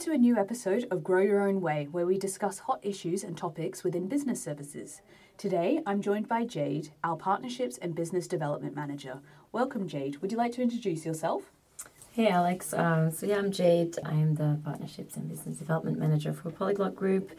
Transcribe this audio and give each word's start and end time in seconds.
to 0.00 0.12
a 0.12 0.16
new 0.16 0.38
episode 0.38 0.86
of 0.90 1.04
Grow 1.04 1.20
Your 1.20 1.46
Own 1.46 1.60
Way, 1.60 1.86
where 1.90 2.06
we 2.06 2.16
discuss 2.16 2.60
hot 2.60 2.80
issues 2.80 3.22
and 3.22 3.36
topics 3.36 3.84
within 3.84 4.08
business 4.08 4.42
services. 4.42 5.02
Today, 5.36 5.82
I'm 5.84 6.00
joined 6.00 6.26
by 6.26 6.46
Jade, 6.46 6.88
our 7.04 7.16
Partnerships 7.16 7.76
and 7.76 7.94
Business 7.94 8.26
Development 8.26 8.74
Manager. 8.74 9.20
Welcome, 9.52 9.86
Jade. 9.86 10.16
Would 10.22 10.32
you 10.32 10.38
like 10.38 10.52
to 10.52 10.62
introduce 10.62 11.04
yourself? 11.04 11.52
Hey 12.12 12.26
Alex, 12.26 12.74
um, 12.74 13.12
so 13.12 13.24
yeah, 13.24 13.36
I'm 13.36 13.52
Jade. 13.52 13.96
I'm 14.04 14.34
the 14.34 14.58
Partnerships 14.64 15.14
and 15.14 15.28
Business 15.28 15.58
Development 15.58 15.96
Manager 15.96 16.32
for 16.32 16.50
Polyglot 16.50 16.96
Group. 16.96 17.30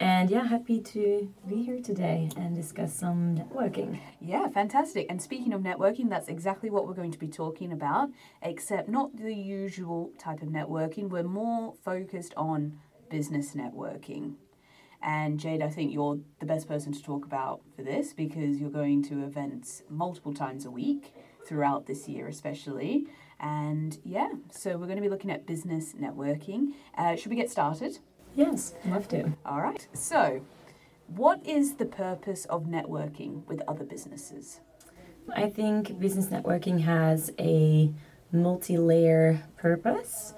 And 0.00 0.28
yeah, 0.28 0.46
happy 0.46 0.82
to 0.82 1.32
be 1.48 1.62
here 1.62 1.80
today 1.80 2.28
and 2.36 2.54
discuss 2.54 2.92
some 2.92 3.36
networking. 3.36 3.98
Yeah, 4.20 4.46
fantastic. 4.48 5.06
And 5.08 5.22
speaking 5.22 5.54
of 5.54 5.62
networking, 5.62 6.10
that's 6.10 6.28
exactly 6.28 6.68
what 6.68 6.86
we're 6.86 6.92
going 6.92 7.10
to 7.12 7.18
be 7.18 7.26
talking 7.26 7.72
about, 7.72 8.10
except 8.42 8.90
not 8.90 9.16
the 9.16 9.32
usual 9.32 10.10
type 10.18 10.42
of 10.42 10.48
networking. 10.50 11.08
We're 11.08 11.22
more 11.22 11.72
focused 11.82 12.34
on 12.36 12.78
business 13.08 13.54
networking. 13.54 14.34
And 15.00 15.40
Jade, 15.40 15.62
I 15.62 15.70
think 15.70 15.90
you're 15.94 16.18
the 16.38 16.44
best 16.44 16.68
person 16.68 16.92
to 16.92 17.02
talk 17.02 17.24
about 17.24 17.62
for 17.74 17.82
this 17.82 18.12
because 18.12 18.58
you're 18.58 18.68
going 18.68 19.02
to 19.04 19.24
events 19.24 19.84
multiple 19.88 20.34
times 20.34 20.66
a 20.66 20.70
week 20.70 21.14
throughout 21.46 21.86
this 21.86 22.08
year, 22.08 22.28
especially. 22.28 23.06
And 23.40 23.98
yeah, 24.04 24.30
so 24.50 24.76
we're 24.76 24.86
going 24.86 24.96
to 24.96 25.02
be 25.02 25.08
looking 25.08 25.30
at 25.30 25.46
business 25.46 25.94
networking. 26.00 26.72
Uh, 26.96 27.16
should 27.16 27.30
we 27.30 27.36
get 27.36 27.50
started? 27.50 27.98
Yes, 28.34 28.74
love 28.84 29.08
to. 29.08 29.32
All 29.46 29.60
right. 29.60 29.86
So, 29.92 30.40
what 31.06 31.44
is 31.46 31.74
the 31.74 31.86
purpose 31.86 32.44
of 32.46 32.64
networking 32.64 33.46
with 33.46 33.62
other 33.68 33.84
businesses? 33.84 34.60
I 35.34 35.48
think 35.48 35.98
business 35.98 36.26
networking 36.26 36.80
has 36.80 37.30
a 37.38 37.92
multi 38.32 38.76
layer 38.76 39.42
purpose. 39.56 40.34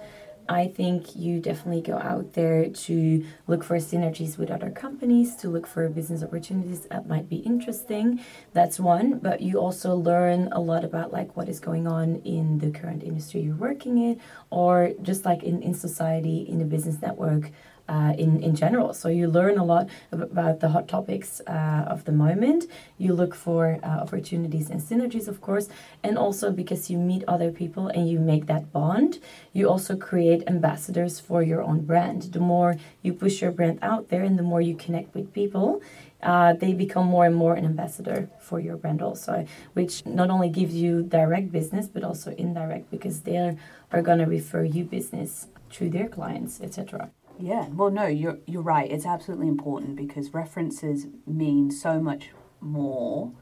I 0.50 0.66
think 0.66 1.14
you 1.14 1.38
definitely 1.38 1.80
go 1.80 1.96
out 1.96 2.32
there 2.32 2.68
to 2.68 3.24
look 3.46 3.62
for 3.62 3.76
synergies 3.76 4.36
with 4.36 4.50
other 4.50 4.68
companies, 4.70 5.36
to 5.36 5.48
look 5.48 5.64
for 5.64 5.88
business 5.88 6.24
opportunities 6.24 6.80
that 6.88 7.06
might 7.06 7.28
be 7.28 7.36
interesting. 7.36 8.20
That's 8.52 8.80
one, 8.80 9.20
but 9.20 9.40
you 9.42 9.60
also 9.60 9.94
learn 9.94 10.48
a 10.50 10.60
lot 10.60 10.84
about 10.84 11.12
like 11.12 11.36
what 11.36 11.48
is 11.48 11.60
going 11.60 11.86
on 11.86 12.16
in 12.24 12.58
the 12.58 12.72
current 12.72 13.04
industry 13.04 13.42
you're 13.42 13.54
working 13.54 13.98
in, 13.98 14.20
or 14.50 14.90
just 15.02 15.24
like 15.24 15.44
in, 15.44 15.62
in 15.62 15.72
society, 15.72 16.40
in 16.48 16.58
the 16.58 16.64
business 16.64 17.00
network 17.00 17.52
uh, 17.90 18.14
in, 18.16 18.40
in 18.40 18.54
general. 18.54 18.94
So 18.94 19.08
you 19.08 19.26
learn 19.26 19.58
a 19.58 19.64
lot 19.64 19.88
about 20.12 20.60
the 20.60 20.68
hot 20.68 20.86
topics 20.86 21.40
uh, 21.46 21.84
of 21.88 22.04
the 22.04 22.12
moment. 22.12 22.66
You 22.98 23.14
look 23.14 23.34
for 23.34 23.80
uh, 23.82 23.86
opportunities 24.04 24.70
and 24.70 24.80
synergies, 24.80 25.26
of 25.26 25.40
course, 25.40 25.68
and 26.04 26.16
also 26.16 26.52
because 26.52 26.88
you 26.88 26.98
meet 26.98 27.24
other 27.26 27.50
people 27.50 27.88
and 27.88 28.08
you 28.08 28.20
make 28.20 28.46
that 28.46 28.72
bond, 28.72 29.18
you 29.52 29.68
also 29.68 29.96
create 29.96 30.44
ambassadors 30.46 31.18
for 31.18 31.42
your 31.42 31.62
own 31.62 31.80
brand. 31.80 32.22
The 32.32 32.38
more 32.38 32.76
you 33.02 33.12
push 33.12 33.42
your 33.42 33.50
brand 33.50 33.80
out 33.82 34.08
there 34.08 34.22
and 34.22 34.38
the 34.38 34.44
more 34.44 34.60
you 34.60 34.76
connect 34.76 35.12
with 35.12 35.32
people, 35.32 35.82
uh, 36.22 36.52
they 36.52 36.72
become 36.72 37.06
more 37.06 37.24
and 37.24 37.34
more 37.34 37.54
an 37.54 37.64
ambassador 37.64 38.28
for 38.38 38.60
your 38.60 38.76
brand 38.76 39.02
also, 39.02 39.46
which 39.72 40.06
not 40.06 40.30
only 40.30 40.50
gives 40.50 40.74
you 40.74 41.02
direct 41.02 41.50
business 41.50 41.88
but 41.88 42.04
also 42.04 42.30
indirect 42.32 42.90
because 42.90 43.22
they 43.22 43.36
are 43.38 43.56
are 43.92 44.02
going 44.02 44.18
to 44.18 44.26
refer 44.26 44.62
you 44.62 44.84
business 44.84 45.48
to 45.70 45.88
their 45.88 46.08
clients, 46.08 46.60
etc. 46.60 47.10
Yeah, 47.40 47.68
well, 47.68 47.90
no, 47.90 48.06
you're 48.06 48.38
you're 48.46 48.62
right. 48.62 48.90
It's 48.90 49.06
absolutely 49.06 49.48
important 49.48 49.96
because 49.96 50.34
references 50.34 51.06
mean 51.26 51.70
so 51.70 52.00
much 52.00 52.30
more 52.60 53.32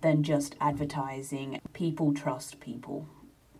than 0.00 0.22
just 0.22 0.54
advertising. 0.60 1.60
People 1.72 2.12
trust 2.14 2.60
people. 2.60 3.08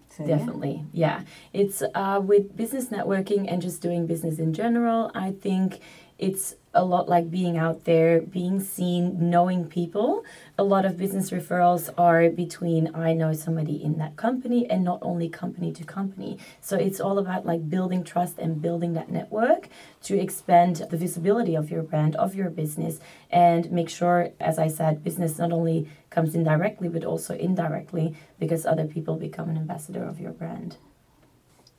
So, 0.09 0.27
Definitely, 0.27 0.85
yeah. 0.93 1.21
yeah. 1.21 1.25
It's 1.53 1.83
uh, 1.95 2.21
with 2.25 2.57
business 2.57 2.87
networking 2.87 3.53
and 3.53 3.61
just 3.61 3.83
doing 3.83 4.07
business 4.07 4.39
in 4.39 4.55
general. 4.55 5.11
I 5.15 5.33
think 5.33 5.81
it's 6.19 6.55
a 6.77 6.85
lot 6.85 7.09
like 7.09 7.31
being 7.31 7.57
out 7.57 7.85
there, 7.85 8.21
being 8.21 8.61
seen, 8.61 9.31
knowing 9.31 9.65
people. 9.67 10.25
A 10.59 10.63
lot 10.63 10.85
of 10.85 10.97
business 10.97 11.31
referrals 11.31 11.89
are 11.99 12.29
between 12.31 12.95
I 12.95 13.15
know 13.15 13.33
somebody 13.33 13.83
in 13.83 13.99
that 13.99 14.17
company 14.17 14.69
and 14.69 14.85
not 14.85 15.01
only 15.03 15.29
company 15.29 15.73
to 15.73 15.85
company. 15.85 16.39
So 16.61 16.77
it's 16.77 17.01
all 17.01 17.19
about 17.19 17.47
like 17.47 17.69
building 17.69 18.05
trust 18.05 18.39
and 18.39 18.63
building 18.63 18.93
that 18.93 19.11
network 19.11 19.69
to 20.05 20.19
expand 20.19 20.87
the 20.91 20.97
visibility 20.97 21.55
of 21.55 21.71
your 21.71 21.83
brand, 21.83 22.15
of 22.17 22.35
your 22.35 22.51
business, 22.51 23.01
and 23.31 23.73
make 23.73 23.89
sure, 23.89 24.31
as 24.39 24.59
I 24.59 24.69
said, 24.69 25.03
business 25.03 25.39
not 25.39 25.53
only 25.53 25.89
comes 26.11 26.35
in 26.35 26.45
directly 26.45 26.89
but 26.89 27.05
also 27.05 27.35
indirectly 27.35 28.15
because 28.39 28.67
other 28.67 28.85
people 28.85 29.17
become 29.17 29.49
an 29.49 29.57
ambassador 29.57 30.05
of 30.05 30.21
your 30.21 30.33
brand. 30.33 30.77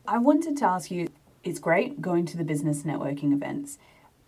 I 0.08 0.18
wanted 0.18 0.58
to 0.58 0.66
ask 0.66 0.90
you 0.90 1.08
it's 1.44 1.60
great 1.60 2.02
going 2.02 2.26
to 2.26 2.38
the 2.38 2.44
business 2.44 2.84
networking 2.84 3.34
events 3.34 3.78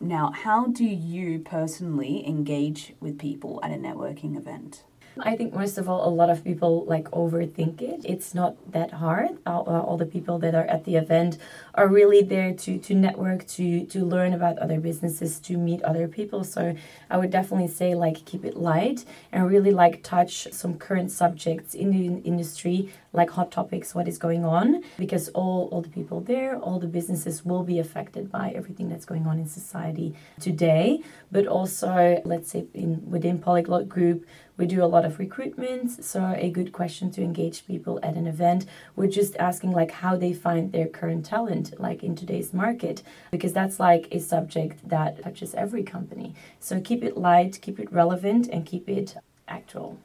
now, 0.01 0.31
how 0.31 0.67
do 0.67 0.85
you 0.85 1.39
personally 1.39 2.25
engage 2.25 2.93
with 3.01 3.19
people 3.19 3.59
at 3.61 3.71
a 3.71 3.75
networking 3.75 4.37
event? 4.37 4.85
I 5.17 5.35
think 5.35 5.53
most 5.53 5.77
of 5.77 5.89
all, 5.89 6.07
a 6.07 6.13
lot 6.13 6.29
of 6.29 6.43
people 6.43 6.85
like 6.85 7.05
overthink 7.11 7.81
it. 7.81 8.01
It's 8.05 8.33
not 8.33 8.55
that 8.71 8.91
hard. 8.93 9.37
All, 9.45 9.63
uh, 9.67 9.81
all 9.81 9.97
the 9.97 10.05
people 10.05 10.39
that 10.39 10.55
are 10.55 10.65
at 10.65 10.85
the 10.85 10.95
event 10.95 11.37
are 11.75 11.87
really 11.87 12.21
there 12.21 12.53
to 12.53 12.77
to 12.77 12.93
network, 12.95 13.47
to 13.47 13.85
to 13.85 14.05
learn 14.05 14.33
about 14.33 14.57
other 14.59 14.79
businesses, 14.79 15.39
to 15.41 15.57
meet 15.57 15.81
other 15.83 16.07
people. 16.07 16.43
So 16.43 16.75
I 17.09 17.17
would 17.17 17.31
definitely 17.31 17.67
say 17.67 17.95
like 17.95 18.25
keep 18.25 18.45
it 18.45 18.55
light 18.55 19.05
and 19.31 19.47
really 19.47 19.71
like 19.71 20.03
touch 20.03 20.47
some 20.51 20.77
current 20.77 21.11
subjects 21.11 21.73
in 21.73 21.91
the 21.91 22.21
industry, 22.21 22.91
like 23.13 23.31
hot 23.31 23.51
topics, 23.51 23.93
what 23.93 24.07
is 24.07 24.17
going 24.17 24.45
on, 24.45 24.83
because 24.97 25.29
all 25.29 25.69
all 25.71 25.81
the 25.81 25.89
people 25.89 26.21
there, 26.21 26.57
all 26.57 26.79
the 26.79 26.87
businesses 26.87 27.43
will 27.43 27.63
be 27.63 27.79
affected 27.79 28.31
by 28.31 28.51
everything 28.51 28.89
that's 28.89 29.05
going 29.05 29.25
on 29.27 29.39
in 29.39 29.47
society 29.47 30.15
today. 30.39 31.01
But 31.31 31.47
also, 31.47 32.21
let's 32.25 32.51
say 32.51 32.67
in 32.73 33.09
within 33.09 33.39
Polyglot 33.39 33.89
Group 33.89 34.25
we 34.59 34.65
do 34.65 34.83
a 34.83 34.85
lot 34.85 35.05
of 35.05 35.19
recruitment, 35.19 36.03
so 36.03 36.35
a 36.37 36.49
good 36.49 36.73
question 36.73 37.09
to 37.11 37.23
engage 37.23 37.65
people 37.65 37.97
at 38.03 38.15
an 38.15 38.27
event. 38.27 38.65
We're 38.93 39.07
just 39.07 39.37
asking 39.37 39.71
like 39.71 39.91
how 39.91 40.17
they 40.17 40.33
find 40.33 40.73
their 40.73 40.87
current 40.87 41.25
talent, 41.25 41.79
like 41.79 42.03
in 42.03 42.13
today's 42.13 42.53
market, 42.53 43.01
because 43.31 43.53
that's 43.53 43.79
like 43.79 44.09
a 44.11 44.19
subject 44.19 44.87
that 44.89 45.23
touches 45.23 45.55
every 45.55 45.83
company. 45.83 46.35
So 46.59 46.81
keep 46.81 47.05
it 47.05 47.15
light, 47.15 47.61
keep 47.61 47.79
it 47.79 47.91
relevant, 47.91 48.49
and 48.49 48.65
keep 48.65 48.89
it 48.89 49.15
actual. 49.47 49.97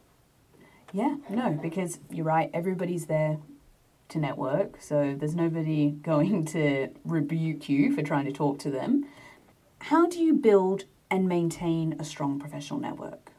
Yeah, 0.92 1.16
no, 1.28 1.58
because 1.60 1.98
you're 2.08 2.24
right. 2.24 2.48
Everybody's 2.54 3.06
there 3.06 3.38
to 4.10 4.18
network, 4.18 4.80
so 4.80 5.16
there's 5.18 5.34
nobody 5.34 5.90
going 6.02 6.44
to 6.46 6.90
rebuke 7.04 7.68
you 7.68 7.92
for 7.92 8.02
trying 8.02 8.26
to 8.26 8.32
talk 8.32 8.60
to 8.60 8.70
them. 8.70 9.06
How 9.80 10.06
do 10.06 10.20
you 10.20 10.32
build 10.32 10.84
and 11.10 11.28
maintain 11.28 11.96
a 11.98 12.04
strong 12.04 12.38
professional 12.38 12.78
network? 12.78 13.33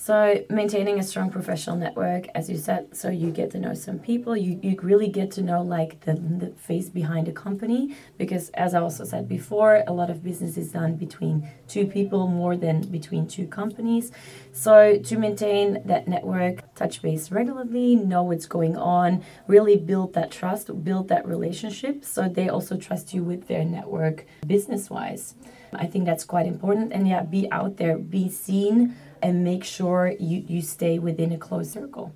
So 0.00 0.44
maintaining 0.48 1.00
a 1.00 1.02
strong 1.02 1.28
professional 1.28 1.74
network, 1.74 2.28
as 2.32 2.48
you 2.48 2.56
said, 2.56 2.96
so 2.96 3.10
you 3.10 3.32
get 3.32 3.50
to 3.50 3.58
know 3.58 3.74
some 3.74 3.98
people, 3.98 4.36
you, 4.36 4.60
you 4.62 4.78
really 4.80 5.08
get 5.08 5.32
to 5.32 5.42
know 5.42 5.60
like 5.60 6.02
the, 6.02 6.14
the 6.14 6.52
face 6.56 6.88
behind 6.88 7.26
a 7.26 7.32
company 7.32 7.96
because 8.16 8.50
as 8.50 8.76
I 8.76 8.80
also 8.80 9.02
said 9.04 9.28
before, 9.28 9.82
a 9.88 9.92
lot 9.92 10.08
of 10.08 10.22
business 10.22 10.56
is 10.56 10.70
done 10.70 10.94
between 10.94 11.50
two 11.66 11.84
people 11.84 12.28
more 12.28 12.56
than 12.56 12.82
between 12.82 13.26
two 13.26 13.48
companies. 13.48 14.12
So 14.52 14.98
to 14.98 15.18
maintain 15.18 15.82
that 15.86 16.06
network, 16.06 16.76
touch 16.76 17.02
base 17.02 17.32
regularly, 17.32 17.96
know 17.96 18.22
what's 18.22 18.46
going 18.46 18.76
on, 18.76 19.24
really 19.48 19.76
build 19.76 20.14
that 20.14 20.30
trust, 20.30 20.84
build 20.84 21.08
that 21.08 21.26
relationship 21.26 22.04
so 22.04 22.28
they 22.28 22.48
also 22.48 22.76
trust 22.76 23.14
you 23.14 23.24
with 23.24 23.48
their 23.48 23.64
network 23.64 24.26
business 24.46 24.90
wise. 24.90 25.34
I 25.72 25.86
think 25.86 26.06
that's 26.06 26.24
quite 26.24 26.46
important. 26.46 26.92
And 26.92 27.08
yeah, 27.08 27.24
be 27.24 27.50
out 27.50 27.78
there, 27.78 27.98
be 27.98 28.30
seen 28.30 28.94
and 29.22 29.44
make 29.44 29.64
sure 29.64 30.14
you, 30.18 30.44
you 30.46 30.62
stay 30.62 30.98
within 30.98 31.32
a 31.32 31.38
closed 31.38 31.72
circle. 31.72 32.14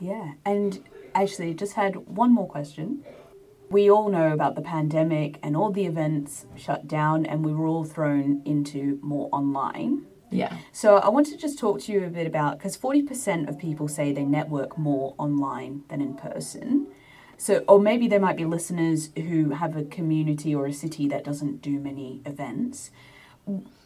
Yeah, 0.00 0.32
and 0.44 0.82
actually, 1.14 1.54
just 1.54 1.74
had 1.74 1.96
one 2.06 2.32
more 2.32 2.46
question. 2.46 3.04
We 3.70 3.90
all 3.90 4.08
know 4.08 4.32
about 4.32 4.54
the 4.54 4.62
pandemic 4.62 5.38
and 5.42 5.56
all 5.56 5.70
the 5.70 5.84
events 5.84 6.46
shut 6.56 6.86
down, 6.86 7.26
and 7.26 7.44
we 7.44 7.52
were 7.52 7.66
all 7.66 7.84
thrown 7.84 8.42
into 8.44 8.98
more 9.02 9.28
online. 9.32 10.06
Yeah. 10.30 10.56
So 10.72 10.96
I 10.96 11.08
want 11.08 11.26
to 11.28 11.36
just 11.36 11.58
talk 11.58 11.80
to 11.82 11.92
you 11.92 12.04
a 12.04 12.10
bit 12.10 12.26
about 12.26 12.58
because 12.58 12.76
40% 12.76 13.48
of 13.48 13.58
people 13.58 13.88
say 13.88 14.12
they 14.12 14.24
network 14.24 14.76
more 14.78 15.14
online 15.18 15.84
than 15.88 16.00
in 16.00 16.14
person. 16.14 16.86
So, 17.36 17.64
or 17.68 17.78
maybe 17.78 18.08
there 18.08 18.20
might 18.20 18.36
be 18.36 18.44
listeners 18.44 19.10
who 19.16 19.50
have 19.50 19.76
a 19.76 19.84
community 19.84 20.54
or 20.54 20.66
a 20.66 20.72
city 20.72 21.06
that 21.08 21.24
doesn't 21.24 21.62
do 21.62 21.78
many 21.78 22.20
events. 22.26 22.90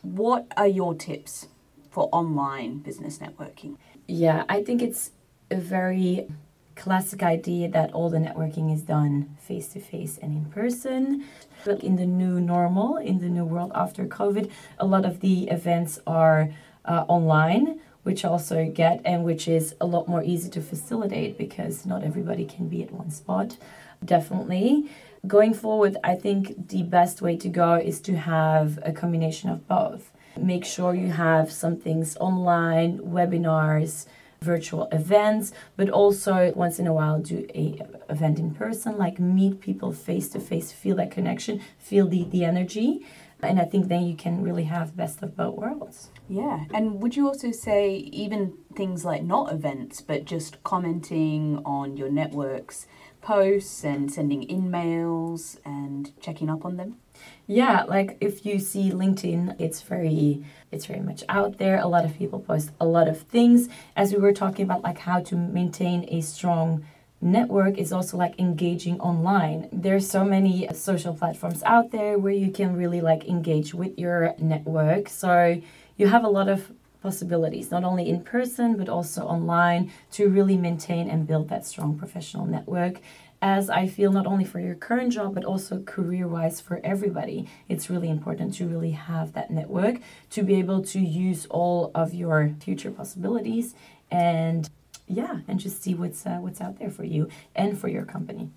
What 0.01 0.47
are 0.57 0.67
your 0.67 0.95
tips 0.95 1.49
for 1.93 2.09
online 2.11 2.79
business 2.79 3.19
networking? 3.19 3.77
Yeah, 4.09 4.45
I 4.49 4.65
think 4.65 4.83
it's 4.83 5.13
a 5.51 5.57
very 5.57 6.27
classic 6.75 7.23
idea 7.23 7.69
that 7.69 7.93
all 7.93 8.09
the 8.09 8.19
networking 8.19 8.75
is 8.75 8.83
done 8.83 9.37
face 9.39 9.69
to 9.69 9.81
face 9.81 10.19
and 10.23 10.33
in 10.33 10.47
person. 10.47 11.25
But 11.65 11.85
in 11.85 11.97
the 11.97 12.07
new 12.07 12.41
normal, 12.41 12.97
in 12.97 13.19
the 13.19 13.29
new 13.29 13.45
world 13.45 13.73
after 13.75 14.07
COVID, 14.07 14.51
a 14.79 14.87
lot 14.87 15.05
of 15.05 15.21
the 15.21 15.49
events 15.49 16.01
are 16.07 16.49
uh, 16.87 17.05
online, 17.09 17.81
which 18.03 18.25
also 18.25 18.69
get 18.69 19.03
and 19.05 19.23
which 19.23 19.47
is 19.47 19.75
a 19.81 19.87
lot 19.87 20.09
more 20.09 20.25
easy 20.25 20.49
to 20.51 20.61
facilitate 20.63 21.37
because 21.37 21.87
not 21.87 22.03
everybody 22.03 22.45
can 22.47 22.69
be 22.69 22.83
at 22.83 22.91
one 22.91 23.11
spot. 23.11 23.59
Definitely. 24.05 24.89
going 25.27 25.55
forward, 25.55 25.97
I 26.03 26.17
think 26.17 26.69
the 26.69 26.83
best 26.83 27.23
way 27.23 27.37
to 27.37 27.49
go 27.49 27.75
is 27.75 28.01
to 28.01 28.17
have 28.17 28.79
a 28.83 28.93
combination 28.93 29.51
of 29.51 29.69
both. 29.69 30.12
Make 30.39 30.65
sure 30.65 30.95
you 30.95 31.13
have 31.13 31.53
some 31.53 31.77
things 31.77 32.17
online, 32.17 32.99
webinars, 32.99 34.07
virtual 34.43 34.89
events, 34.93 35.53
but 35.77 35.89
also 35.89 36.53
once 36.55 36.79
in 36.79 36.87
a 36.87 36.93
while 36.93 37.21
do 37.21 37.47
a 37.55 37.81
event 38.11 38.39
in 38.39 38.53
person, 38.55 38.99
like 38.99 39.19
meet 39.19 39.61
people 39.61 39.93
face 39.93 40.29
to 40.31 40.41
face, 40.41 40.73
feel 40.73 40.97
that 40.97 41.11
connection, 41.11 41.61
feel 41.79 42.07
the, 42.07 42.25
the 42.25 42.45
energy. 42.45 43.07
And 43.43 43.59
I 43.59 43.65
think 43.65 43.89
then 43.89 44.05
you 44.05 44.15
can 44.15 44.43
really 44.43 44.65
have 44.65 44.97
best 44.97 45.21
of 45.23 45.37
both 45.37 45.57
worlds. 45.57 46.11
Yeah. 46.29 46.67
And 46.73 47.03
would 47.03 47.17
you 47.17 47.27
also 47.27 47.51
say 47.51 47.97
even 47.97 48.55
things 48.77 49.05
like 49.05 49.25
not 49.25 49.53
events, 49.53 50.01
but 50.01 50.25
just 50.25 50.63
commenting 50.63 51.61
on 51.65 51.97
your 51.97 52.09
networks 52.09 52.87
posts 53.21 53.83
and 53.85 54.13
sending 54.13 54.47
emails 54.47 55.59
and 55.65 56.13
checking 56.21 56.49
up 56.49 56.65
on 56.65 56.77
them? 56.77 56.99
Yeah, 57.47 57.85
like 57.85 58.17
if 58.21 58.47
you 58.47 58.59
see 58.59 58.91
LinkedIn, 58.91 59.61
it's 59.61 59.83
very 59.83 60.45
it's 60.71 60.87
very 60.87 61.01
much 61.01 61.23
out 61.29 61.59
there. 61.59 61.79
A 61.79 61.87
lot 61.87 62.05
of 62.05 62.17
people 62.17 62.41
post 62.41 62.71
a 62.81 62.87
lot 62.87 63.09
of 63.09 63.23
things. 63.23 63.69
As 63.97 64.13
we 64.13 64.19
were 64.19 64.33
talking 64.33 64.65
about 64.65 64.83
like 64.83 64.99
how 64.99 65.21
to 65.21 65.37
maintain 65.37 66.07
a 66.09 66.21
strong 66.21 66.85
network 67.21 67.79
is 67.79 67.93
also 67.93 68.17
like 68.17 68.39
engaging 68.39 69.01
online. 69.01 69.69
There's 69.73 70.09
so 70.11 70.25
many 70.25 70.69
social 70.75 71.15
platforms 71.15 71.63
out 71.65 71.93
there 71.93 72.19
where 72.19 72.33
you 72.33 72.51
can 72.51 72.77
really 72.77 73.01
like 73.01 73.29
engage 73.29 73.75
with 73.75 73.99
your 73.99 74.35
network. 74.39 75.09
So 75.09 75.61
you 75.97 76.09
have 76.09 76.25
a 76.25 76.29
lot 76.29 76.49
of 76.49 76.73
possibilities, 77.03 77.71
not 77.71 77.85
only 77.85 78.09
in 78.09 78.23
person 78.23 78.77
but 78.77 78.89
also 78.89 79.23
online, 79.25 79.93
to 80.13 80.29
really 80.29 80.57
maintain 80.57 81.09
and 81.09 81.27
build 81.27 81.49
that 81.49 81.67
strong 81.67 81.99
professional 81.99 82.47
network. 82.47 83.01
As 83.45 83.69
I 83.69 83.89
feel 83.89 84.13
not 84.13 84.25
only 84.25 84.45
for 84.45 84.61
your 84.61 84.77
current 84.77 85.13
job 85.13 85.35
but 85.35 85.45
also 85.45 85.81
career 85.83 86.29
wise 86.29 86.61
for 86.61 86.81
everybody, 86.85 87.49
it's 87.69 87.91
really 87.91 88.09
important 88.09 88.55
to 88.55 88.69
really 88.69 88.93
have 88.93 89.33
that 89.33 89.51
network 89.51 89.97
to 90.31 90.45
be 90.45 90.55
able 90.55 90.81
to 90.85 91.01
use 91.01 91.47
all 91.47 91.91
of 91.93 92.15
your 92.15 92.55
future 92.61 92.93
possibilities 92.93 93.75
and 94.13 94.71
yeah, 95.09 95.41
and 95.49 95.59
just 95.59 95.83
see 95.83 95.95
what's 95.95 96.25
uh, 96.25 96.39
what's 96.39 96.61
out 96.61 96.79
there 96.79 96.91
for 96.91 97.03
you 97.03 97.29
and 97.57 97.77
for 97.77 97.89
your 97.89 98.05
company. 98.05 98.51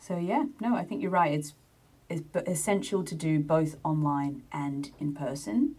So 0.00 0.18
yeah, 0.18 0.46
no, 0.60 0.74
I 0.74 0.82
think 0.82 1.00
you're 1.00 1.12
right. 1.12 1.32
It's 1.32 1.54
it's 2.10 2.24
essential 2.48 3.04
to 3.04 3.14
do 3.14 3.38
both 3.38 3.76
online 3.84 4.42
and 4.52 4.90
in 4.98 5.14
person. 5.14 5.76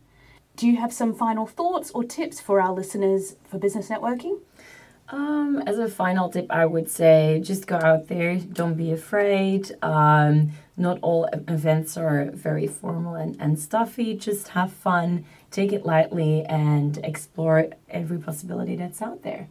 Do 0.55 0.67
you 0.67 0.77
have 0.77 0.93
some 0.93 1.13
final 1.13 1.45
thoughts 1.45 1.91
or 1.91 2.03
tips 2.03 2.39
for 2.39 2.61
our 2.61 2.71
listeners 2.71 3.35
for 3.43 3.57
business 3.57 3.89
networking? 3.89 4.39
Um, 5.09 5.61
as 5.67 5.77
a 5.77 5.87
final 5.87 6.29
tip, 6.29 6.47
I 6.49 6.65
would 6.65 6.89
say 6.89 7.39
just 7.43 7.67
go 7.67 7.77
out 7.77 8.07
there. 8.07 8.37
Don't 8.37 8.75
be 8.75 8.91
afraid. 8.91 9.71
Um, 9.81 10.51
not 10.77 10.97
all 11.01 11.25
events 11.47 11.97
are 11.97 12.31
very 12.31 12.67
formal 12.67 13.15
and, 13.15 13.35
and 13.39 13.59
stuffy. 13.59 14.15
Just 14.15 14.49
have 14.49 14.71
fun, 14.71 15.25
take 15.51 15.71
it 15.71 15.85
lightly, 15.85 16.43
and 16.45 16.97
explore 17.03 17.67
every 17.89 18.17
possibility 18.17 18.75
that's 18.75 19.01
out 19.01 19.23
there. 19.23 19.49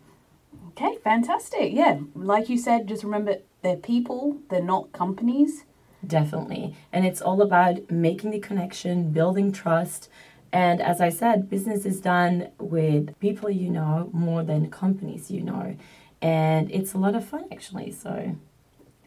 Okay, 0.71 0.97
fantastic. 1.05 1.73
Yeah, 1.73 1.99
like 2.15 2.49
you 2.49 2.57
said, 2.57 2.89
just 2.89 3.05
remember 3.05 3.37
they're 3.63 3.77
people, 3.77 4.39
they're 4.49 4.63
not 4.63 4.93
companies. 4.93 5.65
Definitely. 6.05 6.75
And 6.93 7.07
it's 7.07 7.23
all 7.23 7.43
about 7.43 7.91
making 7.91 8.31
the 8.31 8.41
connection, 8.41 9.13
building 9.13 9.53
trust 9.53 10.09
and 10.53 10.81
as 10.81 11.01
I 11.01 11.09
said, 11.09 11.49
business 11.49 11.87
is 11.87 12.01
done 12.01 12.49
with 12.59 13.19
people 13.21 13.51
you 13.51 13.71
know 13.71 14.11
more 14.13 14.43
than 14.43 14.71
companies 14.71 15.31
you 15.31 15.43
know. 15.43 15.77
And 16.21 16.71
it's 16.71 16.95
a 16.95 16.99
lot 16.99 17.15
of 17.15 17.25
fun 17.25 17.45
actually. 17.51 17.91
So 17.91 18.37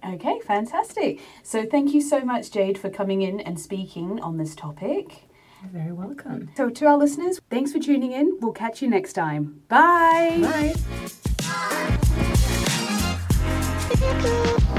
Okay, 0.06 0.40
fantastic. 0.42 1.20
So 1.42 1.66
thank 1.66 1.94
you 1.94 2.02
so 2.02 2.22
much, 2.22 2.52
Jade, 2.52 2.78
for 2.78 2.90
coming 2.90 3.22
in 3.24 3.40
and 3.40 3.60
speaking 3.60 4.20
on 4.22 4.38
this 4.38 4.56
topic. 4.56 5.24
You're 5.62 5.72
very 5.72 5.92
welcome. 5.92 6.52
So 6.56 6.70
to 6.70 6.86
our 6.86 6.98
listeners, 6.98 7.42
thanks 7.50 7.72
for 7.72 7.80
tuning 7.80 8.12
in. 8.12 8.38
We'll 8.40 8.52
catch 8.52 8.82
you 8.84 8.90
next 8.90 9.14
time. 9.14 9.62
Bye. 9.68 10.74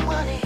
Bye. 0.07 0.37